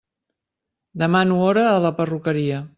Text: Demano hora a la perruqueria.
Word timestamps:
Demano 1.03 1.39
hora 1.45 1.69
a 1.75 1.79
la 1.87 1.95
perruqueria. 2.03 2.67